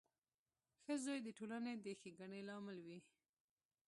•ښه 0.83 0.95
زوی 1.03 1.19
د 1.23 1.29
ټولنې 1.37 1.73
د 1.83 1.87
ښېګڼې 1.99 2.41
لامل 2.49 2.77
وي. 2.87 2.99